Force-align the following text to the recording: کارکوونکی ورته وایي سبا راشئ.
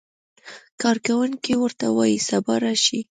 کارکوونکی 0.81 1.53
ورته 1.59 1.87
وایي 1.97 2.19
سبا 2.29 2.55
راشئ. 2.63 2.99